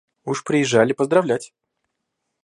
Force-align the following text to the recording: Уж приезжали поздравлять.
Уж 0.25 0.43
приезжали 0.43 0.93
поздравлять. 0.95 1.53